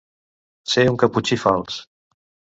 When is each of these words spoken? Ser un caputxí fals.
Ser 0.75 0.85
un 0.93 0.97
caputxí 1.03 1.39
fals. 1.45 1.79